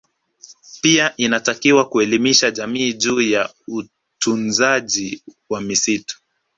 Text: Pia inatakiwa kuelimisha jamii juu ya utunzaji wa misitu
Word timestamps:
Pia 0.81 1.13
inatakiwa 1.17 1.89
kuelimisha 1.89 2.51
jamii 2.51 2.93
juu 2.93 3.21
ya 3.21 3.49
utunzaji 3.67 5.23
wa 5.49 5.61
misitu 5.61 6.19